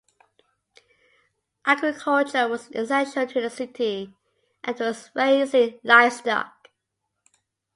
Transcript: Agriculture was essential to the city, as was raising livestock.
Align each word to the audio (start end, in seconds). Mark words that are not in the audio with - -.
Agriculture 1.63 2.47
was 2.47 2.71
essential 2.71 3.27
to 3.27 3.39
the 3.41 3.51
city, 3.51 4.11
as 4.63 4.79
was 4.79 5.11
raising 5.13 5.79
livestock. 5.83 6.69